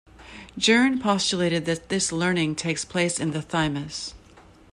[0.57, 4.15] Jerne postulated that this learning takes place in the thymus.